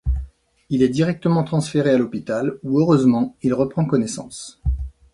Il 0.71 0.81
est 0.81 0.89
directement 0.89 1.43
transféré 1.43 1.91
à 1.91 1.97
l'hôpital 1.99 2.57
où, 2.63 2.79
heureusement, 2.79 3.35
il 3.43 3.53
reprend 3.53 3.85
connaissance. 3.85 4.59